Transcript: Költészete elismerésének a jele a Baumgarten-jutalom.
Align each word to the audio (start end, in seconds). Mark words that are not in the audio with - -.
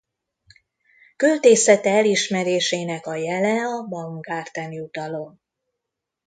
Költészete 1.15 1.89
elismerésének 1.89 3.05
a 3.05 3.15
jele 3.15 3.61
a 3.63 3.83
Baumgarten-jutalom. 3.87 5.39